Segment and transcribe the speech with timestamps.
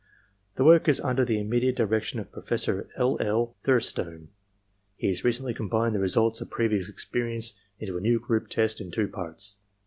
[0.55, 3.17] The work is under the immediate direction of Professor L.
[3.19, 3.55] L.
[3.63, 4.29] Thurstone.
[4.97, 8.89] He has recently cpmbined the results of previous experience into a new group test in
[8.89, 9.57] two parts.